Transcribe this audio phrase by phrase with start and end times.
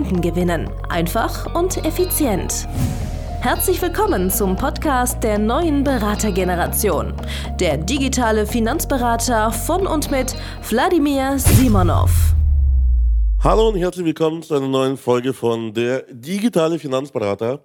[0.00, 0.70] Kunden gewinnen.
[0.88, 2.66] Einfach und effizient.
[3.42, 7.12] Herzlich willkommen zum Podcast der neuen Beratergeneration.
[7.58, 10.34] Der digitale Finanzberater von und mit
[10.70, 12.34] Wladimir Simonov.
[13.44, 17.62] Hallo und herzlich willkommen zu einer neuen Folge von der digitale Finanzberater,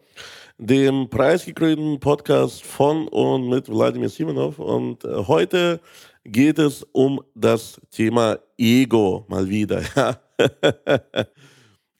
[0.57, 4.59] dem preisgekrönten Podcast von und mit Wladimir Simonov.
[4.59, 5.79] Und äh, heute
[6.25, 9.81] geht es um das Thema Ego mal wieder.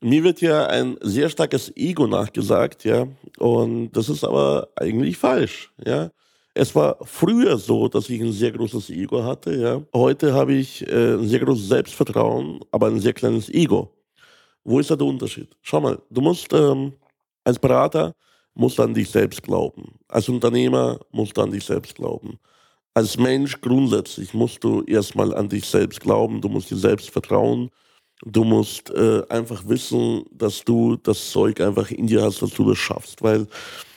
[0.02, 3.08] Mir wird ja ein sehr starkes Ego nachgesagt, ja,
[3.40, 6.12] und das ist aber eigentlich falsch, ja.
[6.54, 9.82] Es war früher so, dass ich ein sehr großes Ego hatte, ja.
[9.94, 13.92] Heute habe ich äh, ein sehr großes Selbstvertrauen, aber ein sehr kleines Ego.
[14.64, 15.56] Wo ist da der Unterschied?
[15.62, 16.94] Schau mal, du musst ähm,
[17.44, 18.14] als Berater
[18.56, 20.00] musst an dich selbst glauben.
[20.08, 22.40] Als Unternehmer musst du an dich selbst glauben.
[22.94, 27.70] Als Mensch grundsätzlich musst du erstmal an dich selbst glauben, du musst dir selbst vertrauen
[28.24, 32.68] Du musst äh, einfach wissen, dass du das Zeug einfach in dir hast, dass du
[32.70, 33.22] das schaffst.
[33.22, 33.48] Weil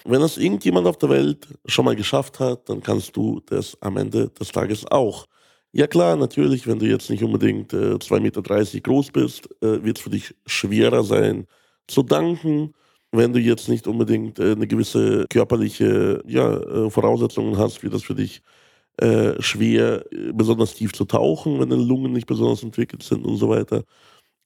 [0.05, 3.97] wenn das irgendjemand auf der Welt schon mal geschafft hat, dann kannst du das am
[3.97, 5.27] Ende des Tages auch.
[5.72, 9.98] Ja klar, natürlich, wenn du jetzt nicht unbedingt äh, 2,30 Meter groß bist, äh, wird
[9.98, 11.47] es für dich schwerer sein
[11.86, 12.75] zu danken.
[13.12, 18.03] Wenn du jetzt nicht unbedingt äh, eine gewisse körperliche ja, äh, Voraussetzungen hast, wird das
[18.03, 18.42] für dich
[19.00, 23.36] äh, schwer, äh, besonders tief zu tauchen, wenn deine Lungen nicht besonders entwickelt sind und
[23.36, 23.84] so weiter.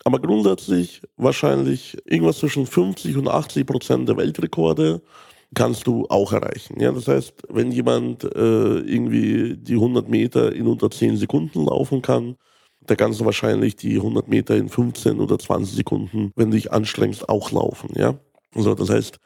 [0.05, 5.03] Aber grundsätzlich wahrscheinlich irgendwas zwischen 50 und 80 Prozent der Weltrekorde
[5.55, 6.81] kannst du auch erreichen.
[6.81, 8.29] Ja, das heißt, wenn jemand äh,
[8.81, 12.37] irgendwie die 100 Meter in unter 10 Sekunden laufen kann,
[12.89, 16.73] der kannst du wahrscheinlich die 100 Meter in 15 oder 20 Sekunden, wenn du dich
[16.73, 17.91] anstrengst, auch laufen.
[17.95, 18.19] Ja,
[18.55, 19.19] so das heißt,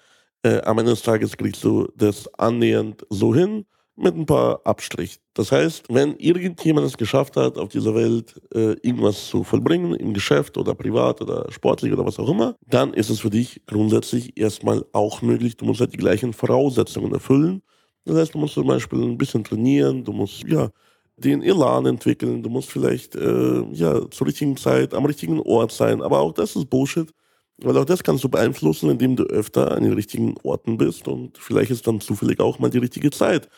[0.42, 3.65] äh, am Ende des Tages kriegst du das annähernd so hin
[3.97, 5.21] mit ein paar Abstrichen.
[5.34, 10.12] Das heißt, wenn irgendjemand es geschafft hat, auf dieser Welt äh, irgendwas zu vollbringen, im
[10.12, 14.39] Geschäft oder privat oder sportlich oder was auch immer, dann ist es für dich grundsätzlich
[14.39, 15.57] erstmal auch möglich.
[15.57, 17.62] Du musst halt die gleichen Voraussetzungen erfüllen.
[18.05, 20.71] Das heißt, du musst zum Beispiel ein bisschen trainieren, du musst ja
[21.17, 26.03] den Elan entwickeln, du musst vielleicht äh, ja zur richtigen Zeit am richtigen Ort sein.
[26.03, 27.11] Aber auch das ist Bullshit.
[27.59, 31.39] Weil auch das kannst du beeinflussen, indem du öfter an den richtigen Orten bist und
[31.39, 33.49] vielleicht ist dann zufällig auch mal die richtige Zeit.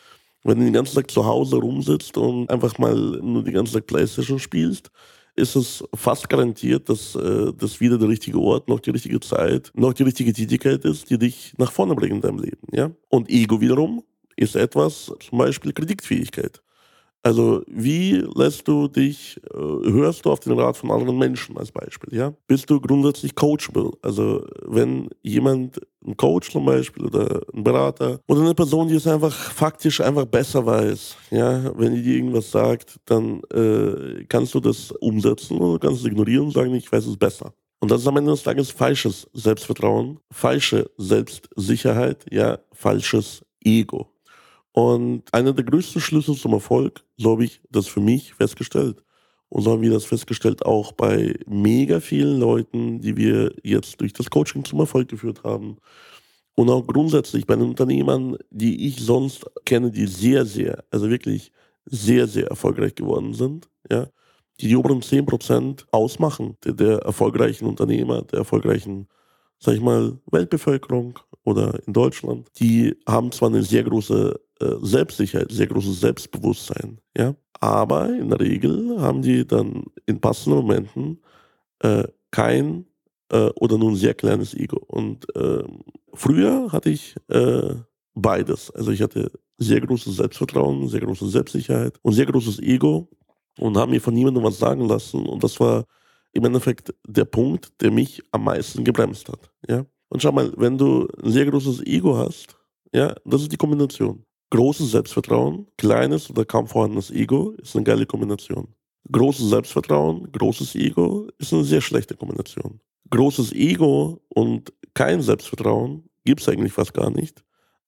[0.43, 3.87] Wenn du den ganzen Tag zu Hause rumsitzt und einfach mal nur den ganzen Tag
[3.87, 4.89] Playstation spielst,
[5.35, 9.71] ist es fast garantiert, dass äh, das wieder der richtige Ort, noch die richtige Zeit,
[9.73, 12.67] noch die richtige Tätigkeit ist, die dich nach vorne bringt in deinem Leben.
[12.71, 12.91] Ja?
[13.09, 14.03] Und Ego wiederum
[14.35, 16.61] ist etwas, zum Beispiel Kreditfähigkeit.
[17.21, 21.71] Also wie lässt du dich, äh, hörst du auf den Rat von anderen Menschen als
[21.71, 22.33] Beispiel, ja?
[22.47, 23.91] Bist du grundsätzlich coachable?
[24.01, 29.05] Also wenn jemand, ein Coach zum Beispiel oder ein Berater oder eine Person, die es
[29.05, 34.61] einfach faktisch einfach besser weiß, ja, wenn die dir irgendwas sagt, dann äh, kannst du
[34.61, 37.53] das umsetzen oder kannst es ignorieren und sagen, ich weiß es besser.
[37.81, 44.07] Und das ist am Ende des Tages falsches Selbstvertrauen, falsche Selbstsicherheit, ja, falsches Ego.
[44.79, 49.03] Und einer der größten Schlüssel zum Erfolg, so habe ich das für mich festgestellt.
[49.49, 54.13] Und so haben wir das festgestellt auch bei mega vielen Leuten, die wir jetzt durch
[54.13, 55.79] das Coaching zum Erfolg geführt haben.
[56.55, 61.51] Und auch grundsätzlich bei den Unternehmern, die ich sonst kenne, die sehr, sehr, also wirklich
[61.83, 64.07] sehr, sehr erfolgreich geworden sind, ja,
[64.61, 69.09] die die oberen 10% ausmachen der, der erfolgreichen Unternehmer, der erfolgreichen,
[69.59, 75.51] sag ich mal, Weltbevölkerung oder in Deutschland, die haben zwar eine sehr große äh, Selbstsicherheit,
[75.51, 77.35] sehr großes Selbstbewusstsein, ja.
[77.61, 81.21] Aber in der Regel haben die dann in passenden Momenten
[81.79, 82.85] äh, kein
[83.31, 84.77] äh, oder nur ein sehr kleines Ego.
[84.87, 85.63] Und äh,
[86.13, 87.75] früher hatte ich äh,
[88.15, 88.71] beides.
[88.71, 93.09] Also ich hatte sehr großes Selbstvertrauen, sehr große Selbstsicherheit und sehr großes Ego
[93.57, 95.25] und habe mir von niemandem was sagen lassen.
[95.25, 95.85] Und das war
[96.33, 99.51] im Endeffekt der Punkt, der mich am meisten gebremst hat.
[99.67, 99.85] Ja?
[100.09, 102.55] Und schau mal, wenn du ein sehr großes Ego hast,
[102.93, 104.25] ja, das ist die Kombination.
[104.51, 108.73] Großes Selbstvertrauen, kleines oder kaum vorhandenes Ego ist eine geile Kombination.
[109.11, 112.79] Großes Selbstvertrauen, großes Ego ist eine sehr schlechte Kombination.
[113.11, 117.43] Großes Ego und kein Selbstvertrauen gibt es eigentlich fast gar nicht.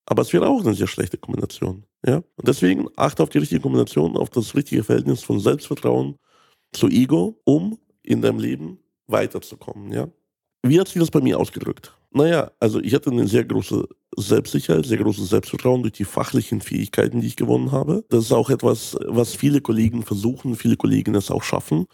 [0.06, 1.84] Aber es wäre auch eine sehr schlechte Kombination.
[2.04, 2.16] Ja?
[2.16, 6.16] Und deswegen achte auf die richtige Kombination, auf das richtige Verhältnis von Selbstvertrauen
[6.72, 9.92] zu Ego, um in deinem Leben weiterzukommen.
[9.92, 10.08] Ja?
[10.62, 11.96] Wie hat sich das bei mir ausgedrückt?
[12.12, 17.20] Naja, also ich hatte eine sehr große Selbstsicherheit, sehr großes Selbstvertrauen durch die fachlichen Fähigkeiten,
[17.20, 18.04] die ich gewonnen habe.
[18.10, 21.86] Das ist auch etwas, was viele Kollegen versuchen, viele Kollegen es auch schaffen,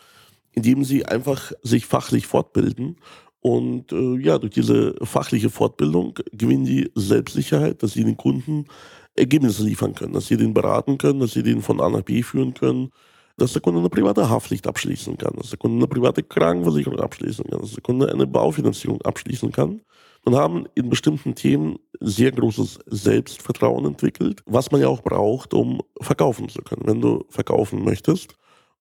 [0.53, 2.97] indem sie einfach sich fachlich fortbilden.
[3.41, 8.67] Und äh, ja, durch diese fachliche Fortbildung gewinnen die Selbstsicherheit, dass sie den Kunden
[9.15, 12.23] Ergebnisse liefern können, dass sie den beraten können, dass sie den von A nach B
[12.23, 12.91] führen können,
[13.39, 17.45] dass der Kunde eine private Haftpflicht abschließen kann, dass der Kunde eine private Krankenversicherung abschließen
[17.45, 19.81] kann, dass der Kunde eine Baufinanzierung abschließen kann
[20.25, 25.81] und haben in bestimmten Themen sehr großes Selbstvertrauen entwickelt, was man ja auch braucht, um
[26.01, 26.83] verkaufen zu können.
[26.85, 28.35] Wenn du verkaufen möchtest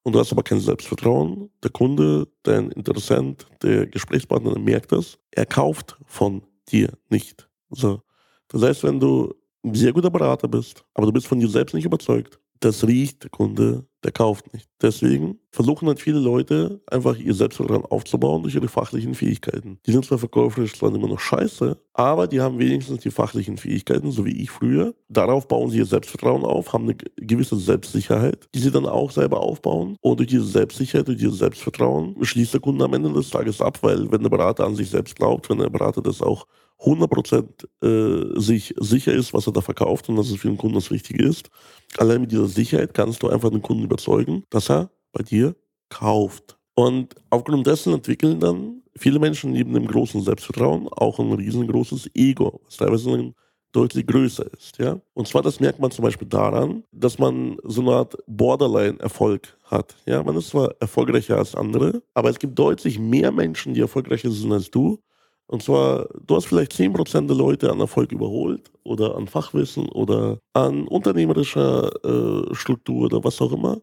[0.03, 5.45] und du hast aber kein Selbstvertrauen, der Kunde, dein Interessent, der Gesprächspartner merkt das, er
[5.45, 7.47] kauft von dir nicht.
[7.69, 8.01] So.
[8.47, 9.33] Das heißt, wenn du
[9.63, 13.23] ein sehr guter Berater bist, aber du bist von dir selbst nicht überzeugt, das riecht
[13.23, 14.69] der Kunde, der kauft nicht.
[14.81, 19.79] Deswegen versuchen halt viele Leute einfach ihr Selbstvertrauen aufzubauen durch ihre fachlichen Fähigkeiten.
[19.85, 24.11] Die sind zwar verkäuferisch zwar immer noch scheiße, aber die haben wenigstens die fachlichen Fähigkeiten,
[24.11, 24.93] so wie ich früher.
[25.09, 29.41] Darauf bauen sie ihr Selbstvertrauen auf, haben eine gewisse Selbstsicherheit, die sie dann auch selber
[29.41, 29.97] aufbauen.
[30.01, 33.79] Und durch diese Selbstsicherheit, durch dieses Selbstvertrauen schließt der Kunde am Ende des Tages ab,
[33.81, 36.45] weil wenn der Berater an sich selbst glaubt, wenn der Berater das auch
[36.79, 40.75] 100% äh, sich sicher ist, was er da verkauft und dass es für den Kunden
[40.75, 41.49] das Richtige ist.
[41.97, 45.55] Allein mit dieser Sicherheit kannst du einfach den Kunden überzeugen, dass er bei dir
[45.89, 46.57] kauft.
[46.75, 52.61] Und aufgrund dessen entwickeln dann viele Menschen neben dem großen Selbstvertrauen auch ein riesengroßes Ego,
[52.65, 53.33] was teilweise
[53.71, 54.77] deutlich größer ist.
[54.77, 54.99] Ja?
[55.13, 59.95] Und zwar, das merkt man zum Beispiel daran, dass man so eine Art Borderline-Erfolg hat.
[60.05, 60.23] Ja?
[60.23, 64.51] Man ist zwar erfolgreicher als andere, aber es gibt deutlich mehr Menschen, die erfolgreicher sind
[64.51, 64.99] als du.
[65.47, 70.39] Und zwar, du hast vielleicht 10% der Leute an Erfolg überholt oder an Fachwissen oder
[70.53, 73.81] an unternehmerischer äh, Struktur oder was auch immer.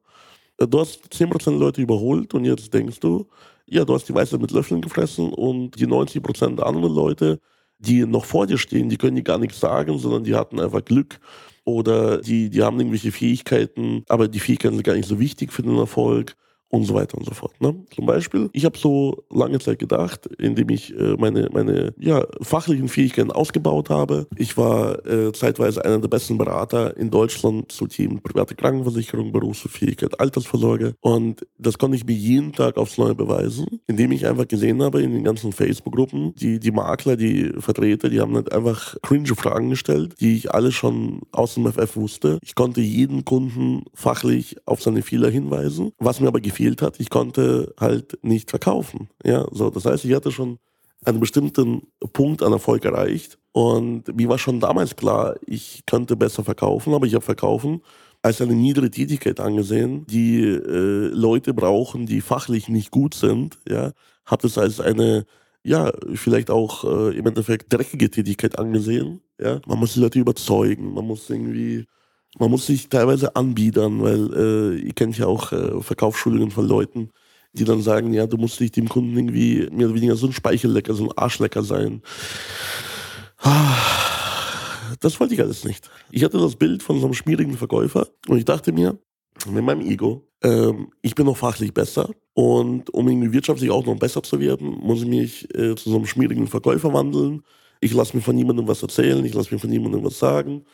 [0.59, 3.27] Äh, du hast 10% der Leute überholt und jetzt denkst du,
[3.67, 7.41] ja, du hast die Weisheit mit Löffeln gefressen und die 90% der anderen Leute,
[7.79, 10.85] die noch vor dir stehen, die können dir gar nichts sagen, sondern die hatten einfach
[10.85, 11.19] Glück
[11.65, 15.63] oder die, die haben irgendwelche Fähigkeiten, aber die Fähigkeiten sind gar nicht so wichtig für
[15.63, 16.37] den Erfolg
[16.75, 17.53] und so weiter und so fort.
[17.61, 17.75] Ne?
[17.95, 22.89] Zum Beispiel, ich habe so lange Zeit gedacht, indem ich äh, meine, meine ja, fachlichen
[22.89, 24.27] Fähigkeiten ausgebaut habe.
[24.37, 30.19] Ich war äh, zeitweise einer der besten Berater in Deutschland zu Themen private Krankenversicherung, Berufsfähigkeit,
[30.19, 30.95] Altersvorsorge.
[31.01, 35.01] Und das konnte ich mir jeden Tag aufs Neue beweisen, indem ich einfach gesehen habe
[35.01, 39.71] in den ganzen Facebook-Gruppen, die, die Makler, die Vertreter, die haben halt einfach cringe Fragen
[39.71, 42.39] gestellt, die ich alle schon aus dem FF wusste.
[42.43, 47.01] Ich konnte jeden Kunden fachlich auf seine Fehler hinweisen, was mir aber gefiel gefehlt hat,
[47.01, 49.09] ich konnte halt nicht verkaufen.
[49.25, 50.59] Ja, so, das heißt, ich hatte schon
[51.05, 56.43] einen bestimmten Punkt an Erfolg erreicht und mir war schon damals klar, ich könnte besser
[56.45, 57.83] verkaufen, aber ich habe Verkaufen
[58.23, 63.59] als eine niedere Tätigkeit angesehen, die äh, Leute brauchen, die fachlich nicht gut sind.
[63.69, 63.93] Ja,
[64.25, 65.27] habe das als eine
[65.67, 69.21] ja, vielleicht auch äh, im Endeffekt dreckige Tätigkeit angesehen.
[69.41, 71.87] Ja, man muss die Leute überzeugen, man muss irgendwie
[72.39, 77.11] man muss sich teilweise anbiedern, weil äh, ihr kennt ja auch äh, Verkaufsschulungen von Leuten,
[77.53, 80.33] die dann sagen, ja, du musst dich dem Kunden irgendwie mehr oder weniger so ein
[80.33, 82.03] Speichellecker, so ein Arschlecker sein.
[85.01, 85.91] Das wollte ich alles nicht.
[86.11, 88.99] Ich hatte das Bild von so einem schmierigen Verkäufer und ich dachte mir,
[89.49, 93.97] mit meinem Ego, ähm, ich bin noch fachlich besser und um irgendwie wirtschaftlich auch noch
[93.99, 97.43] besser zu werden, muss ich mich äh, zu so einem schmierigen Verkäufer wandeln.
[97.81, 100.65] Ich lasse mir von niemandem was erzählen, ich lasse mir von niemandem was sagen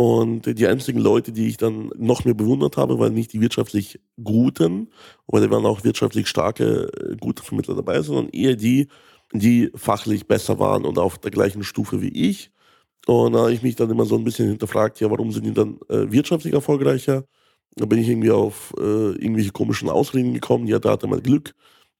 [0.00, 4.00] und die einzigen Leute, die ich dann noch mehr bewundert habe, waren nicht die wirtschaftlich
[4.24, 4.88] Guten,
[5.26, 8.88] weil da waren auch wirtschaftlich starke, äh, gute Vermittler dabei, sondern eher die,
[9.34, 12.50] die fachlich besser waren und auf der gleichen Stufe wie ich.
[13.06, 15.52] Und da habe ich mich dann immer so ein bisschen hinterfragt, ja, warum sind die
[15.52, 17.24] dann äh, wirtschaftlich erfolgreicher?
[17.76, 20.66] Da bin ich irgendwie auf äh, irgendwelche komischen Ausreden gekommen.
[20.66, 21.54] Ja, da hatte man Glück.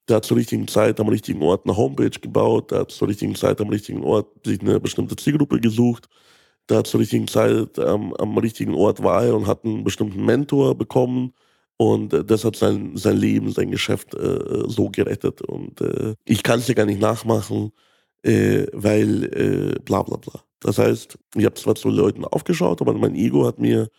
[0.09, 2.71] Der hat zur richtigen Zeit am richtigen Ort eine Homepage gebaut.
[2.71, 6.07] Der hat zur richtigen Zeit am richtigen Ort sich eine bestimmte Zielgruppe gesucht
[6.67, 11.33] da zur richtigen Zeit ähm, am richtigen Ort war und hat einen bestimmten Mentor bekommen.
[11.77, 15.41] Und äh, das hat sein, sein Leben, sein Geschäft äh, so gerettet.
[15.41, 17.71] Und äh, ich kann es ja gar nicht nachmachen,
[18.23, 20.41] äh, weil äh, bla bla bla.
[20.59, 23.89] Das heißt, ich habe zwar zu Leuten aufgeschaut, aber mein Ego hat mir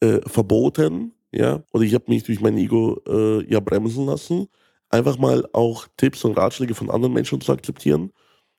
[0.00, 3.00] äh, verboten, ja, oder ich habe mich durch mein Ego
[3.46, 4.48] ja bremsen lassen,
[4.88, 8.10] einfach mal auch Tipps und Ratschläge von anderen Menschen zu akzeptieren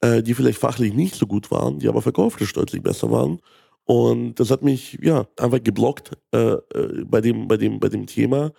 [0.02, 3.40] äh, die vielleicht fachlich nicht so gut waren, die aber verkäuferisch deutlich besser waren.
[3.86, 8.06] Und das hat mich ja einfach geblockt äh, äh, bei, dem, bei, dem, bei dem
[8.06, 8.52] Thema,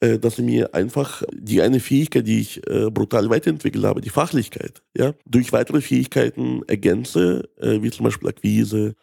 [0.00, 4.82] äh, dass mir einfach die eine Fähigkeit, die ich äh, brutal weiterentwickelt habe, die Fachlichkeit,
[4.96, 8.94] ja, durch weitere Fähigkeiten ergänze, äh, wie zum Beispiel Akquise,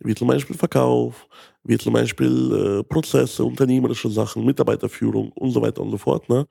[0.00, 1.28] wie zum Beispiel Verkauf,
[1.62, 6.28] wie zum Beispiel äh, Prozesse, unternehmerische Sachen, Mitarbeiterführung und so weiter und so fort.
[6.28, 6.46] Ne?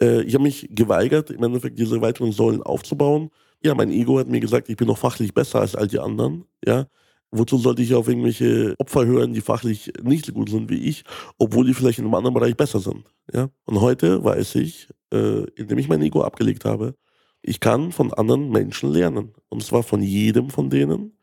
[0.00, 3.30] Ich habe mich geweigert, im Endeffekt diese weiteren Säulen aufzubauen,
[3.64, 6.44] ja, mein Ego hat mir gesagt, ich bin noch fachlich besser als all die anderen,
[6.64, 6.86] ja.
[7.34, 11.02] Wozu sollte ich auf irgendwelche Opfer hören, die fachlich nicht so gut sind wie ich,
[11.38, 13.48] obwohl die vielleicht in einem anderen Bereich besser sind, ja.
[13.64, 16.94] Und heute weiß ich, äh, indem ich mein Ego abgelegt habe,
[17.42, 19.34] ich kann von anderen Menschen lernen.
[19.48, 21.18] Und zwar von jedem von denen,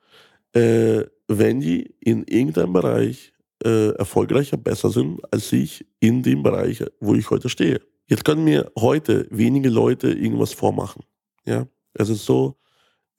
[0.53, 6.83] äh, wenn die in irgendeinem Bereich äh, erfolgreicher, besser sind als ich in dem Bereich,
[6.99, 7.81] wo ich heute stehe.
[8.07, 11.03] Jetzt können mir heute wenige Leute irgendwas vormachen.
[11.45, 11.67] Ja,
[11.99, 12.55] es ist so,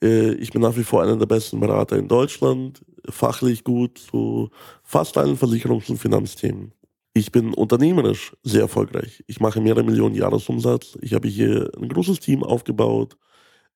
[0.02, 4.50] äh, ich bin nach wie vor einer der besten Berater in Deutschland, fachlich gut zu
[4.82, 6.72] fast allen Versicherungs- und Finanzthemen.
[7.14, 9.24] Ich bin unternehmerisch sehr erfolgreich.
[9.26, 10.96] Ich mache mehrere Millionen Jahresumsatz.
[11.02, 13.16] Ich habe hier ein großes Team aufgebaut.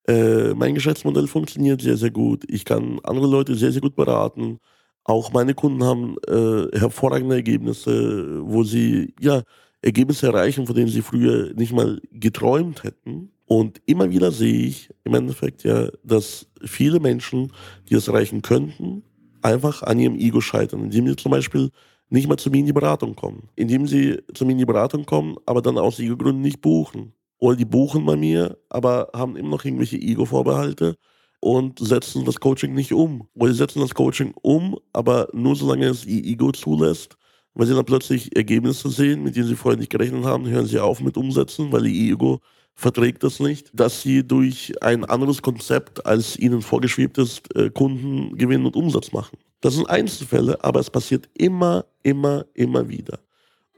[0.08, 2.44] Äh, mein Geschäftsmodell funktioniert sehr, sehr gut.
[2.49, 4.61] Ich kann andere Leute sehr, sehr gut beraten.
[5.04, 9.42] Auch meine Kunden haben äh, hervorragende Ergebnisse, wo sie ja
[9.82, 13.34] Ergebnisse erreichen, von denen sie früher nicht mal geträumt hätten.
[13.47, 17.53] Und immer wieder sehe ich im Endeffekt ja, dass viele Menschen,
[17.89, 19.03] die es erreichen könnten,
[19.43, 21.71] einfach an ihrem Ego scheitern, indem sie zum Beispiel
[22.09, 23.49] nicht mal zu mir in die Beratung kommen.
[23.57, 27.13] Indem sie zu mir in die Beratung kommen, aber dann aus Ego-Gründen nicht buchen.
[27.39, 30.97] Oder die buchen bei mir, aber haben immer noch irgendwelche Ego-Vorbehalte
[31.41, 33.29] und setzen das Coaching nicht um.
[33.35, 37.17] Oder sie setzen das Coaching um, aber nur solange es ihr Ego zulässt.
[37.53, 40.79] Weil sie dann plötzlich Ergebnisse sehen, mit denen sie vorher nicht gerechnet haben, hören sie
[40.79, 42.41] auf mit Umsetzen, weil ihr Ego
[42.75, 48.37] verträgt das nicht, dass sie durch ein anderes Konzept, als ihnen vorgeschwebt ist, äh, Kunden
[48.37, 49.38] gewinnen und Umsatz machen.
[49.61, 53.21] Das sind Einzelfälle, aber es passiert immer, immer, immer wieder.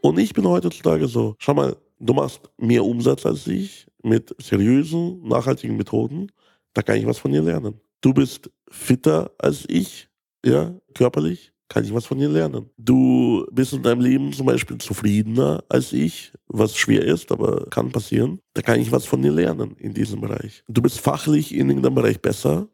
[0.00, 5.22] Und ich bin heutzutage so, schau mal, du machst mehr Umsatz als ich mit seriösen,
[5.26, 6.32] nachhaltigen Methoden,
[6.74, 7.80] da kann ich was von dir lernen.
[8.00, 10.08] Du bist fitter als ich,
[10.44, 12.70] ja, körperlich, kann ich was von dir lernen.
[12.78, 17.90] Du bist in deinem Leben zum Beispiel zufriedener als ich, was schwer ist, aber kann
[17.90, 18.40] passieren.
[18.54, 20.62] Da kann ich was von dir lernen in diesem Bereich.
[20.68, 22.68] Du bist fachlich in irgendeinem Bereich besser.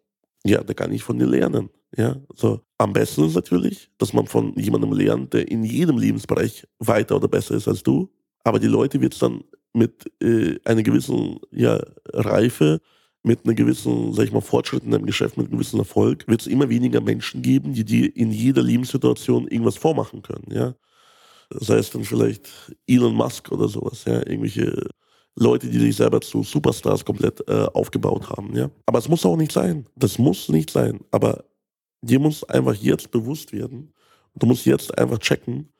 [0.44, 1.70] Ja, da kann ich von dir lernen.
[1.96, 2.60] Ja, so.
[2.78, 7.28] Am besten ist natürlich, dass man von jemandem lernt, der in jedem Lebensbereich weiter oder
[7.28, 8.10] besser ist als du.
[8.44, 11.80] Aber die Leute wird es dann mit äh, einer gewissen ja,
[12.12, 12.80] Reife
[13.22, 16.40] mit einer gewissen, sag ich mal, Fortschritt in deinem Geschäft, mit einem gewissen Erfolg, wird
[16.40, 20.74] es immer weniger Menschen geben, die dir in jeder Lebenssituation irgendwas vormachen können, ja.
[21.50, 22.48] Sei es dann vielleicht
[22.86, 24.88] Elon Musk oder sowas, ja, irgendwelche
[25.36, 28.70] Leute, die sich selber zu Superstars komplett äh, aufgebaut haben, ja.
[28.86, 29.86] Aber es muss auch nicht sein.
[29.96, 31.00] Das muss nicht sein.
[31.10, 31.44] Aber
[32.02, 33.92] dir muss einfach jetzt bewusst werden,
[34.34, 35.72] du musst jetzt einfach checken,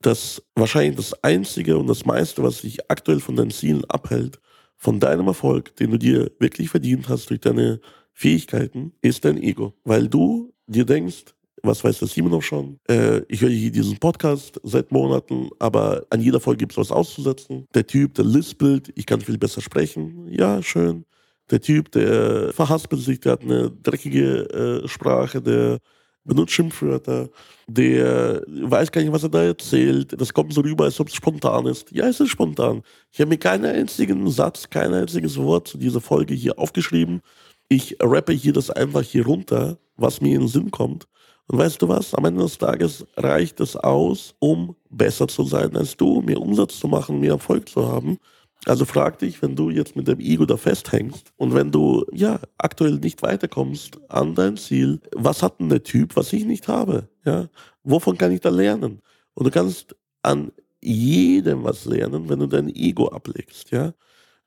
[0.00, 4.40] dass wahrscheinlich das Einzige und das meiste, was dich aktuell von deinen Zielen abhält,
[4.84, 7.80] von deinem Erfolg, den du dir wirklich verdient hast durch deine
[8.12, 9.72] Fähigkeiten, ist dein Ego.
[9.84, 11.24] Weil du dir denkst,
[11.62, 12.78] was weiß der Simon noch schon?
[12.86, 16.92] Äh, ich höre hier diesen Podcast seit Monaten, aber an jeder Folge gibt es was
[16.92, 17.66] auszusetzen.
[17.74, 20.28] Der Typ, der lispelt, ich kann viel besser sprechen.
[20.28, 21.06] Ja, schön.
[21.50, 25.78] Der Typ, der verhaspelt sich, der hat eine dreckige äh, Sprache, der
[26.24, 27.28] benutzt Schimpfwörter,
[27.66, 30.20] der weiß gar nicht, was er da erzählt.
[30.20, 31.90] Das kommt so rüber, als ob es spontan ist.
[31.92, 32.82] Ja, es ist spontan.
[33.12, 37.20] Ich habe mir keinen einzigen Satz, kein einziges Wort zu dieser Folge hier aufgeschrieben.
[37.68, 41.06] Ich rappe hier das einfach hier runter, was mir in den Sinn kommt.
[41.46, 42.14] Und weißt du was?
[42.14, 46.78] Am Ende des Tages reicht es aus, um besser zu sein als du, mehr Umsatz
[46.78, 48.18] zu machen, mehr Erfolg zu haben.
[48.66, 52.40] Also frag dich, wenn du jetzt mit dem Ego da festhängst und wenn du ja
[52.56, 57.08] aktuell nicht weiterkommst an dein Ziel, was hat denn der Typ, was ich nicht habe?
[57.26, 57.48] Ja,
[57.82, 59.00] wovon kann ich da lernen?
[59.34, 63.92] Und du kannst an jedem was lernen, wenn du dein Ego ablegst, ja.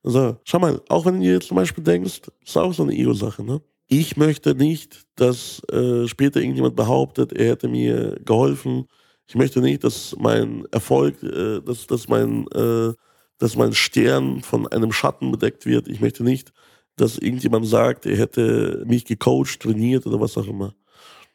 [0.03, 3.43] Also, schau mal, auch wenn du jetzt zum Beispiel denkst, ist auch so eine Ego-Sache,
[3.43, 3.61] ne?
[3.87, 8.87] Ich möchte nicht, dass äh, später irgendjemand behauptet, er hätte mir geholfen.
[9.27, 12.93] Ich möchte nicht, dass mein Erfolg, äh, dass, dass mein äh,
[13.37, 15.87] dass mein Stern von einem Schatten bedeckt wird.
[15.87, 16.51] Ich möchte nicht,
[16.95, 20.73] dass irgendjemand sagt, er hätte mich gecoacht, trainiert oder was auch immer.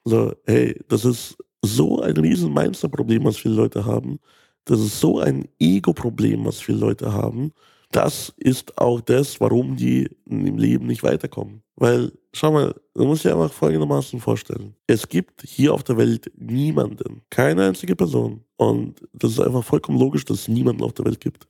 [0.04, 4.18] Also, hey, das ist so ein riesen Mindset-Problem, was viele Leute haben.
[4.64, 7.52] Das ist so ein Ego-Problem, was viele Leute haben.
[7.92, 11.62] Das ist auch das, warum die im Leben nicht weiterkommen.
[11.76, 14.74] Weil, schau mal, du musst dir einfach folgendermaßen vorstellen.
[14.86, 18.44] Es gibt hier auf der Welt niemanden, keine einzige Person.
[18.56, 21.46] Und das ist einfach vollkommen logisch, dass es niemanden auf der Welt gibt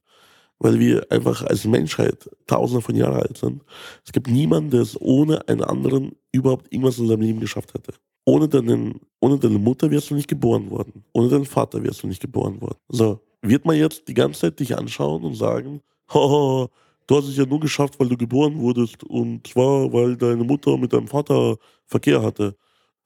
[0.63, 3.63] weil wir einfach als Menschheit tausende von Jahren alt sind.
[4.05, 7.95] Es gibt niemanden, der es ohne einen anderen überhaupt irgendwas in seinem Leben geschafft hätte.
[8.25, 11.05] Ohne, deinen, ohne deine Mutter wärst du nicht geboren worden.
[11.13, 12.79] Ohne deinen Vater wärst du nicht geboren worden.
[12.89, 15.81] So, wird man jetzt die ganze Zeit dich anschauen und sagen,
[16.15, 16.69] haha,
[17.09, 20.79] du hast es ja nur geschafft, weil du geboren wurdest und zwar, weil deine Mutter
[20.79, 22.55] mit deinem Vater Verkehr hatte.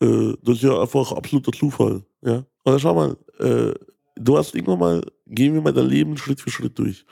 [0.03, 2.05] Äh, das ist ja einfach absoluter Zufall.
[2.21, 2.45] Ja?
[2.65, 3.73] Und schau mal, äh,
[4.17, 7.07] du hast irgendwann mal, gehen wir mal dein Leben Schritt für Schritt durch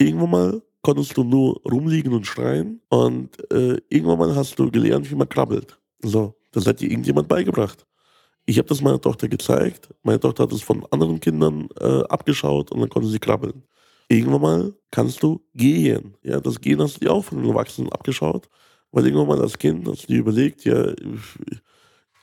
[0.00, 5.10] Irgendwann mal konntest du nur rumliegen und schreien und äh, irgendwann mal hast du gelernt,
[5.10, 5.78] wie man krabbelt.
[6.02, 7.86] So, das hat dir irgendjemand beigebracht.
[8.46, 9.90] Ich habe das meiner Tochter gezeigt.
[10.02, 13.62] Meine Tochter hat es von anderen Kindern äh, abgeschaut und dann konnte sie krabbeln.
[14.08, 16.16] Irgendwann mal kannst du gehen.
[16.22, 18.48] Ja, das Gehen hast du dir auch von den Erwachsenen abgeschaut,
[18.92, 20.94] weil irgendwann mal als Kind hast du dir überlegt, ja,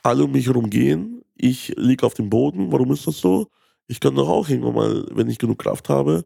[0.01, 3.47] alle um mich herum gehen, ich liege auf dem Boden, warum ist das so?
[3.85, 6.23] Ich kann doch auch irgendwann mal, wenn ich genug Kraft habe,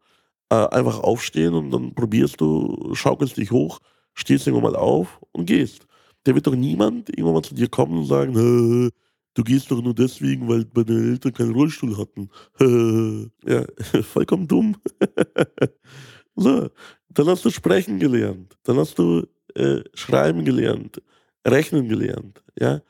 [0.51, 3.79] äh, einfach aufstehen und dann probierst du, schaukelst dich hoch,
[4.13, 5.87] stehst irgendwann mal auf und gehst.
[6.25, 8.91] Der wird doch niemand irgendwann mal zu dir kommen und sagen,
[9.33, 12.29] du gehst doch nur deswegen, weil meine Eltern keinen Rollstuhl hatten.
[13.47, 13.63] ja,
[14.03, 14.75] vollkommen dumm.
[16.35, 16.69] so,
[17.09, 21.01] dann hast du sprechen gelernt, dann hast du äh, schreiben gelernt,
[21.47, 22.81] rechnen gelernt, ja.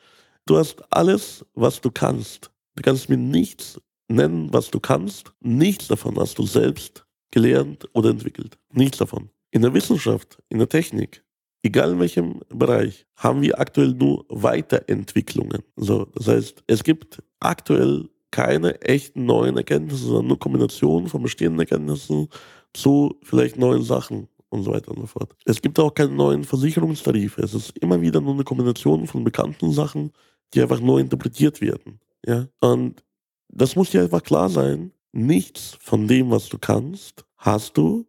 [0.48, 2.50] Du hast alles, was du kannst.
[2.76, 5.32] Du kannst mir nichts nennen, was du kannst.
[5.40, 8.58] Nichts davon hast du selbst gelernt oder entwickelt.
[8.74, 9.30] Nichts davon.
[9.52, 11.24] In der Wissenschaft, in der Technik,
[11.64, 15.64] egal in welchem Bereich, haben wir aktuell nur Weiterentwicklungen.
[15.76, 21.60] So, das heißt, es gibt aktuell keine echten neuen Erkenntnisse, sondern nur Kombinationen von bestehenden
[21.60, 22.30] Erkenntnissen
[22.74, 25.36] zu vielleicht neuen Sachen und so weiter und so fort.
[25.46, 27.42] Es gibt auch keine neuen Versicherungstarife.
[27.42, 30.12] Es ist immer wieder nur eine Kombination von bekannten Sachen,
[30.54, 32.00] die einfach neu interpretiert werden.
[32.26, 32.48] Ja?
[32.60, 33.04] Und
[33.50, 38.06] das muss dir einfach klar sein, nichts von dem, was du kannst, hast du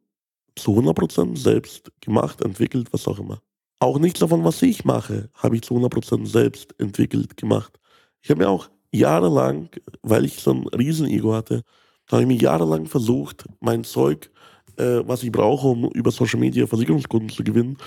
[0.56, 3.40] zu 100% selbst gemacht, entwickelt, was auch immer.
[3.80, 7.78] Auch nichts davon, was ich mache, habe ich zu 100% selbst entwickelt, gemacht.
[8.20, 9.70] Ich habe mir auch jahrelang,
[10.02, 11.62] weil ich so ein Riesenego hatte,
[12.10, 14.30] habe ich mir jahrelang versucht, mein Zeug,
[14.76, 17.78] äh, was ich brauche, um über Social Media Versicherungskunden zu gewinnen,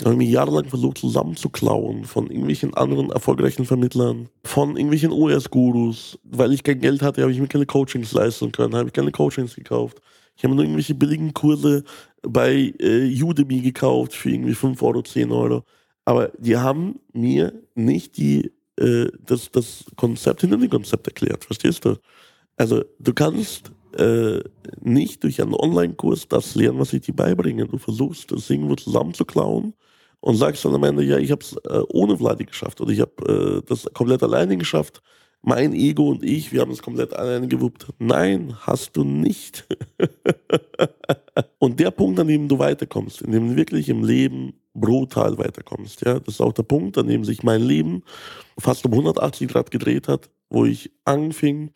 [0.00, 6.18] habe ich mir jahrelang versucht zusammenzuklauen von irgendwelchen anderen erfolgreichen Vermittlern, von irgendwelchen OS-Gurus.
[6.24, 9.10] Weil ich kein Geld hatte, habe ich mir keine Coachings leisten können, habe ich keine
[9.10, 10.02] Coachings gekauft.
[10.36, 11.84] Ich habe nur irgendwelche billigen Kurse
[12.20, 15.64] bei äh, Udemy gekauft für irgendwie 5 Euro, 10 Euro.
[16.04, 21.46] Aber die haben mir nicht die, äh, das, das Konzept hinter dem Konzept erklärt.
[21.46, 21.96] Verstehst du?
[22.58, 24.40] Also du kannst äh,
[24.82, 27.66] nicht durch einen Online-Kurs das lernen, was ich dir beibringe.
[27.68, 29.72] Du versuchst, das irgendwo zusammenzuklauen
[30.22, 33.00] und sagst dann am Ende, ja, ich habe es äh, ohne Vladi geschafft oder ich
[33.00, 35.02] habe äh, das komplett alleine geschafft.
[35.42, 37.88] Mein Ego und ich, wir haben es komplett alleine gewuppt.
[37.98, 39.66] Nein, hast du nicht.
[41.58, 46.06] und der Punkt, an dem du weiterkommst, in dem du wirklich im Leben brutal weiterkommst,
[46.06, 48.04] ja, das ist auch der Punkt, an dem sich mein Leben
[48.56, 51.72] fast um 180 Grad gedreht hat, wo ich anfing,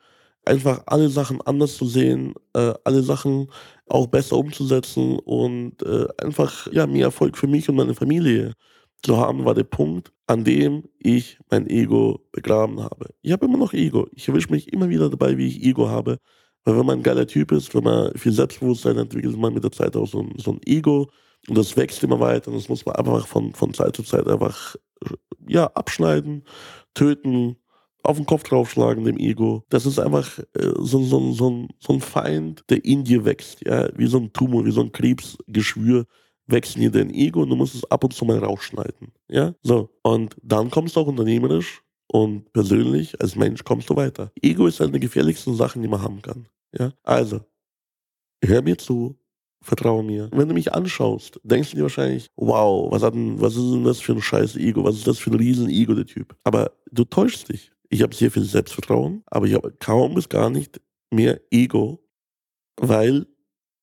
[0.46, 3.48] einfach alle Sachen anders zu sehen, äh, alle Sachen
[3.88, 8.52] auch besser umzusetzen und äh, einfach ja, mehr Erfolg für mich und meine Familie
[9.02, 13.10] zu haben, war der Punkt, an dem ich mein Ego begraben habe.
[13.22, 14.08] Ich habe immer noch Ego.
[14.12, 16.18] Ich erwische mich immer wieder dabei, wie ich Ego habe.
[16.64, 19.70] Weil wenn man ein geiler Typ ist, wenn man viel Selbstbewusstsein entwickelt, man mit der
[19.70, 21.08] Zeit auch so ein, so ein Ego
[21.48, 24.26] und das wächst immer weiter und das muss man einfach von, von Zeit zu Zeit
[24.26, 24.74] einfach
[25.46, 26.42] ja, abschneiden,
[26.94, 27.56] töten,
[28.06, 29.64] auf den Kopf draufschlagen, dem Ego.
[29.68, 33.88] Das ist einfach äh, so, so, so, so ein Feind, der in dir wächst, ja,
[33.96, 36.06] wie so ein Tumor, wie so ein Krebsgeschwür
[36.46, 39.54] wächst in dir dein Ego und du musst es ab und zu mal rausschneiden, ja,
[39.62, 39.90] so.
[40.02, 44.30] Und dann kommst du auch unternehmerisch und persönlich als Mensch kommst du weiter.
[44.40, 46.46] Ego ist eine der gefährlichsten Sachen, die man haben kann,
[46.78, 46.92] ja.
[47.02, 47.40] Also,
[48.44, 49.16] hör mir zu,
[49.66, 50.28] Vertraue mir.
[50.32, 53.82] Wenn du mich anschaust, denkst du dir wahrscheinlich, wow, was, hat denn, was ist denn
[53.82, 54.84] das für ein scheiß Ego?
[54.84, 56.36] Was ist das für ein riesen Ego, der Typ?
[56.44, 57.72] Aber du täuschst dich.
[57.96, 62.06] Ich habe sehr viel Selbstvertrauen, aber ich habe kaum bis gar nicht mehr Ego,
[62.78, 63.26] weil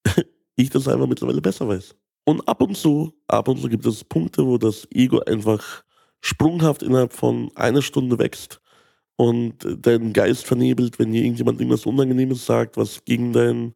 [0.55, 1.95] ich das einfach mittlerweile besser weiß.
[2.23, 5.83] Und ab und zu, ab und zu gibt es Punkte, wo das Ego einfach
[6.21, 8.61] sprunghaft innerhalb von einer Stunde wächst
[9.15, 13.73] und deinen Geist vernebelt, wenn dir irgendjemand irgendwas Unangenehmes sagt, was gegen, dein,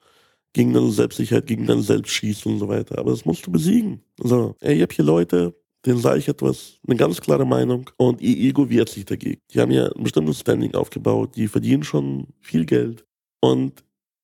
[0.53, 2.99] gegen deine Selbstsicherheit, gegen dein Selbst schießt und so weiter.
[2.99, 4.03] Aber das musst du besiegen.
[4.21, 5.55] So, ey, ich habe hier Leute,
[5.87, 7.89] denen sage ich etwas, eine ganz klare Meinung.
[7.97, 9.41] Und ihr Ego wehrt sich dagegen.
[9.51, 13.05] Die haben ja ein bestimmtes Standing aufgebaut, die verdienen schon viel Geld.
[13.39, 13.83] Und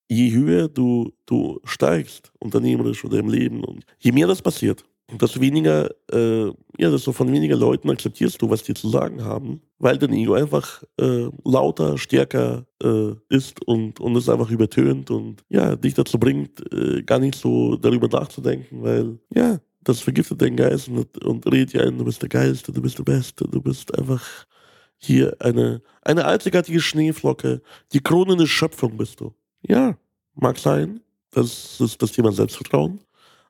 [0.09, 5.39] je höher du, du steigst, unternehmerisch oder im Leben und je mehr das passiert, desto
[5.41, 6.47] weniger, äh,
[6.77, 10.33] ja, desto von weniger Leuten akzeptierst du, was die zu sagen haben, weil dein Ego
[10.33, 16.19] einfach äh, lauter, stärker äh, ist und, und es einfach übertönt und ja, dich dazu
[16.19, 21.45] bringt, äh, gar nicht so darüber nachzudenken, weil ja, das vergiftet deinen Geist und, und
[21.45, 24.45] redet dir ein, du bist der Geilste, du bist der Beste, du bist einfach
[24.97, 29.33] hier eine, eine einzigartige Schneeflocke, die Krone der Schöpfung bist du.
[29.61, 29.97] Ja,
[30.35, 32.99] mag sein, das ist das Thema Selbstvertrauen.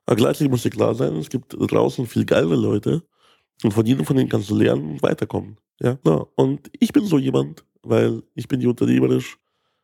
[0.06, 3.02] Aber gleichzeitig muss dir klar sein, es gibt draußen viel geile Leute
[3.62, 5.56] und von jedem von denen kannst du lernen und weiterkommen.
[5.80, 6.26] Ja, ja.
[6.36, 9.38] Und ich bin so jemand, weil ich bin die unternehmerisch,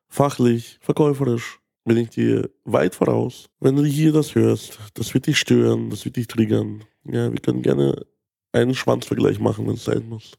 [0.09, 1.60] fachlich, verkäuferisch,
[1.91, 3.47] bin ich dir weit voraus.
[3.59, 6.85] Wenn du hier das hörst, das wird dich stören, das wird dich triggern.
[7.05, 8.07] Ja, wir können gerne
[8.53, 10.35] einen Schwanzvergleich machen, wenn es sein muss.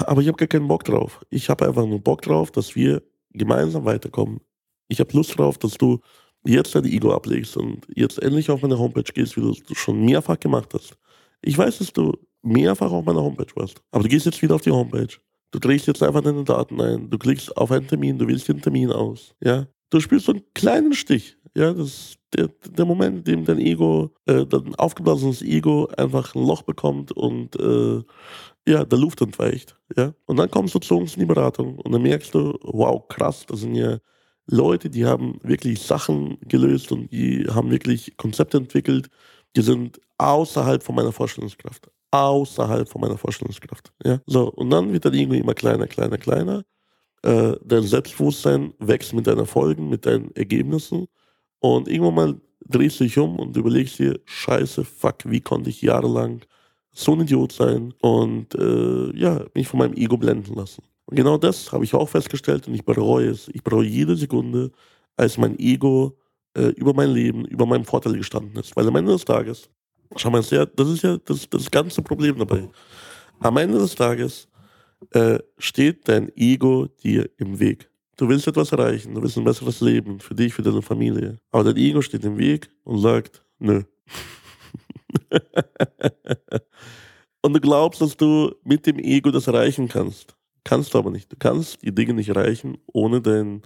[0.00, 1.24] Aber ich habe gar keinen Bock drauf.
[1.30, 4.40] Ich habe einfach nur Bock drauf, dass wir gemeinsam weiterkommen.
[4.88, 6.00] Ich habe Lust drauf, dass du
[6.44, 10.04] jetzt dein Ego ablegst und jetzt endlich auf meine Homepage gehst, wie du es schon
[10.04, 10.98] mehrfach gemacht hast.
[11.40, 13.80] Ich weiß, dass du mehrfach auf meiner Homepage warst.
[13.90, 15.16] Aber du gehst jetzt wieder auf die Homepage.
[15.50, 17.08] Du trägst jetzt einfach deine Daten ein.
[17.08, 19.34] Du klickst auf einen Termin, du wählst den Termin aus.
[19.42, 19.66] Ja?
[19.90, 21.36] Du spürst so einen kleinen Stich.
[21.56, 26.34] Ja, das ist der, der Moment, in dem dein Ego, äh, dein aufgeblasenes Ego einfach
[26.34, 28.02] ein Loch bekommt und äh,
[28.66, 29.76] ja, der Luft entweicht.
[29.96, 30.14] Ja?
[30.26, 33.44] Und dann kommst du zu uns in die Beratung und dann merkst du, wow, krass,
[33.46, 33.98] das sind ja
[34.46, 39.08] Leute, die haben wirklich Sachen gelöst und die haben wirklich Konzepte entwickelt,
[39.56, 41.90] die sind außerhalb von meiner Vorstellungskraft.
[42.10, 43.92] Außerhalb von meiner Vorstellungskraft.
[44.04, 44.20] Ja?
[44.26, 46.64] So, und dann wird dein Ego immer kleiner, kleiner, kleiner.
[47.24, 51.06] Äh, dein Selbstbewusstsein wächst mit deinen Erfolgen, mit deinen Ergebnissen.
[51.58, 55.80] Und irgendwann mal drehst du dich um und überlegst dir, scheiße, fuck, wie konnte ich
[55.80, 56.42] jahrelang
[56.92, 60.82] so ein Idiot sein und äh, ja, mich von meinem Ego blenden lassen.
[61.06, 63.48] Und genau das habe ich auch festgestellt und ich bereue es.
[63.54, 64.70] Ich bereue jede Sekunde,
[65.16, 66.18] als mein Ego
[66.54, 68.76] äh, über mein Leben, über meinen Vorteil gestanden ist.
[68.76, 69.70] Weil am Ende des Tages,
[70.16, 72.68] schau mal, das ist ja das, das ganze Problem dabei.
[73.40, 74.46] Am Ende des Tages
[75.10, 77.90] äh, steht dein Ego dir im Weg.
[78.16, 81.38] Du willst etwas erreichen, du willst ein besseres Leben für dich, für deine Familie.
[81.50, 83.82] Aber dein Ego steht im Weg und sagt, nö.
[87.42, 90.36] und du glaubst, dass du mit dem Ego das erreichen kannst.
[90.62, 91.30] Kannst du aber nicht.
[91.32, 93.62] Du kannst die Dinge nicht erreichen, ohne dein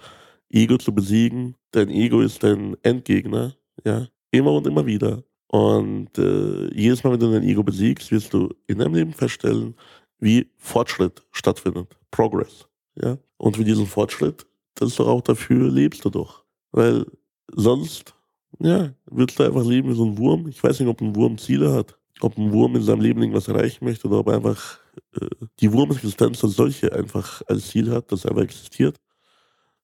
[0.51, 1.55] Ego zu besiegen.
[1.73, 5.23] Dein Ego ist dein Endgegner, ja, immer und immer wieder.
[5.51, 9.75] Und äh, jedes Mal, wenn du dein Ego besiegst, wirst du in deinem Leben feststellen,
[10.19, 11.97] wie Fortschritt stattfindet.
[12.11, 13.19] Progress, ja.
[13.37, 16.45] Und für diesen Fortschritt, das ist doch auch dafür lebst du doch.
[16.73, 17.07] Weil
[17.53, 18.15] sonst,
[18.59, 20.49] ja, würdest du einfach leben wie so ein Wurm.
[20.49, 23.49] Ich weiß nicht, ob ein Wurm Ziele hat ob ein Wurm in seinem Leben irgendwas
[23.49, 24.79] erreichen möchte oder ob einfach
[25.21, 25.27] äh,
[25.61, 28.97] die Wurmexistenz als solche einfach als Ziel hat, dass er einfach existiert.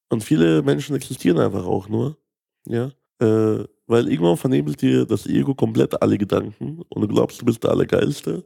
[0.09, 2.17] Und viele Menschen existieren einfach auch nur,
[2.67, 7.45] ja, äh, weil irgendwann vernebelt dir das Ego komplett alle Gedanken und du glaubst, du
[7.45, 8.45] bist der Allergeilste,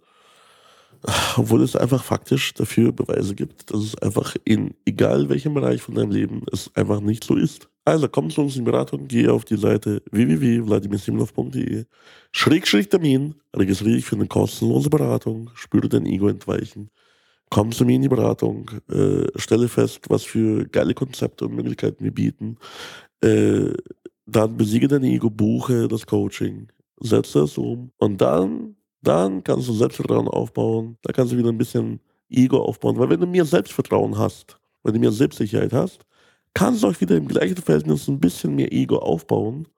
[1.37, 5.95] obwohl es einfach faktisch dafür Beweise gibt, dass es einfach in egal welchem Bereich von
[5.95, 7.69] deinem Leben es einfach nicht so ist.
[7.85, 11.87] Also komm zu uns in Beratung, geh auf die Seite www.vladimirsimlov.de
[12.33, 16.91] Schrägstrich Termin, registriere dich für eine kostenlose Beratung, spüre dein Ego entweichen.
[17.51, 22.05] Komm zu mir in die Beratung, äh, stelle fest, was für geile Konzepte und Möglichkeiten
[22.05, 22.59] wir bieten.
[23.23, 23.73] Äh,
[24.27, 26.69] dann besiege dein Ego, buche das Coaching,
[27.01, 30.99] setze es um und dann, dann kannst du Selbstvertrauen aufbauen.
[31.03, 32.99] Da kannst du wieder ein bisschen Ego aufbauen.
[32.99, 36.05] Weil wenn du mir Selbstvertrauen hast, wenn du mir Selbstsicherheit hast,
[36.55, 39.69] kannst du auch wieder im gleichen Verhältnis ein bisschen mehr Ego aufbauen.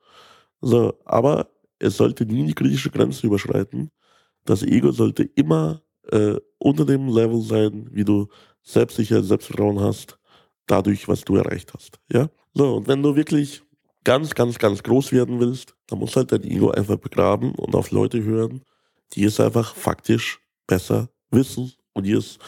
[0.61, 3.91] So, aber es sollte nie die kritische Grenze überschreiten.
[4.45, 8.29] Das Ego sollte immer äh, unter dem Level sein, wie du
[8.63, 10.19] selbstsicher Selbstvertrauen hast,
[10.67, 11.99] dadurch, was du erreicht hast.
[12.13, 12.29] Ja?
[12.55, 13.63] So, und wenn du wirklich
[14.05, 17.75] ganz, ganz, ganz groß werden willst, dann musst du halt dein Ego einfach begraben und
[17.75, 18.63] auf Leute hören,
[19.14, 22.38] die es einfach faktisch besser wissen und die es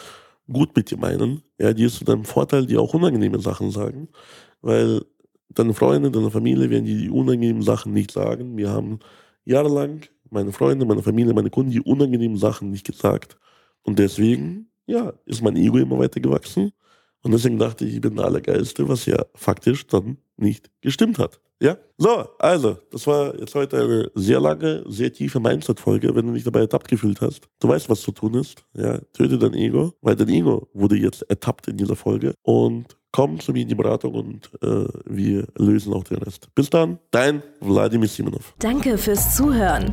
[0.51, 4.09] gut mit dir meinen, ja, die es zu deinem Vorteil dir auch unangenehme Sachen sagen,
[4.61, 5.03] weil
[5.49, 8.57] deine Freunde, deine Familie werden dir die unangenehmen Sachen nicht sagen.
[8.57, 9.01] Wir haben
[9.45, 13.37] jahrelang meine Freunde, meine Familie, meine Kunden die unangenehmen Sachen nicht gesagt.
[13.83, 16.73] Und deswegen, ja, ist mein Ego immer weiter gewachsen.
[17.23, 21.41] Und deswegen dachte ich, ich bin der Allergeilste, was ja faktisch dann nicht gestimmt hat.
[21.63, 21.77] Ja?
[21.97, 26.43] So, also, das war jetzt heute eine sehr lange, sehr tiefe Mindset-Folge, wenn du dich
[26.43, 27.49] dabei ertappt gefühlt hast.
[27.61, 28.65] Du weißt, was zu tun ist.
[28.75, 28.99] Ja?
[29.13, 32.35] Töte dein Ego, weil dein Ego wurde jetzt ertappt in dieser Folge.
[32.43, 36.49] Und komm zu mir in die Beratung und äh, wir lösen auch den Rest.
[36.55, 38.55] Bis dann, dein Wladimir Simonov.
[38.59, 39.93] Danke fürs Zuhören.